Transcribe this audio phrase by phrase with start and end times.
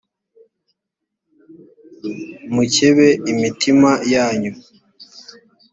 [2.53, 4.53] mukebe imitima yanyu